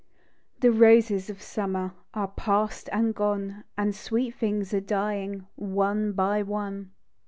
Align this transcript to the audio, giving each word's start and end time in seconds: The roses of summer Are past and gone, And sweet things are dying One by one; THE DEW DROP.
The 0.61 0.71
roses 0.71 1.29
of 1.29 1.43
summer 1.43 1.93
Are 2.15 2.29
past 2.29 2.89
and 2.91 3.13
gone, 3.13 3.65
And 3.77 3.95
sweet 3.95 4.33
things 4.33 4.73
are 4.73 4.79
dying 4.81 5.45
One 5.53 6.13
by 6.13 6.41
one; 6.41 6.75
THE 6.75 6.79
DEW 6.85 6.85
DROP. 6.85 6.93